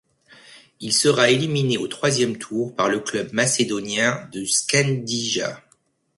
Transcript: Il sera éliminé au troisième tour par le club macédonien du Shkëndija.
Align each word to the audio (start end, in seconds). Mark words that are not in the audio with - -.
Il 0.79 0.93
sera 0.93 1.29
éliminé 1.29 1.77
au 1.77 1.87
troisième 1.87 2.39
tour 2.39 2.75
par 2.75 2.89
le 2.89 3.01
club 3.01 3.31
macédonien 3.33 4.27
du 4.31 4.47
Shkëndija. 4.47 5.63